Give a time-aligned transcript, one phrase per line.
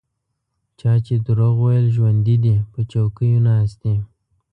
[0.79, 3.95] چا چې دروغ ویل ژوندي دي په چوکیو ناست دي.